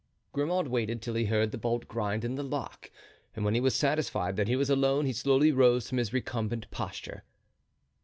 [0.33, 2.89] Grimaud waited till he heard the bolt grind in the lock
[3.35, 6.71] and when he was satisfied that he was alone he slowly rose from his recumbent
[6.71, 7.23] posture.